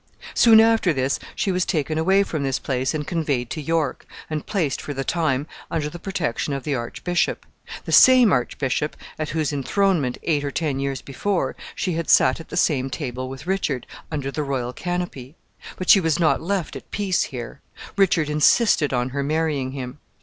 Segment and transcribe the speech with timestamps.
[0.33, 4.47] Soon after this she was taken away from this place and conveyed to York, and
[4.47, 7.45] placed, for the time, under the protection of the archbishop
[7.85, 12.49] the same archbishop at whose enthronement, eight or ten years before, she had sat at
[12.49, 15.35] the same table with Richard, under the royal canopy.
[15.77, 17.61] But she was not left at peace here.
[17.95, 19.99] Richard insisted on her marrying him.